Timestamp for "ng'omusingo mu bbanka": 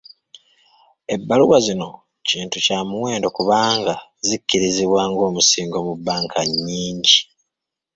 5.11-6.39